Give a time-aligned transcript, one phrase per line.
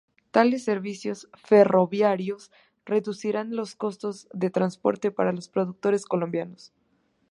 [0.31, 2.51] Tales servicios ferroviarios
[2.87, 6.73] reducirán los costos de transporte para los productores colombianos.